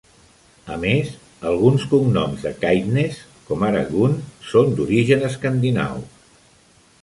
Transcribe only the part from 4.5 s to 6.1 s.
són d'origen escandinau.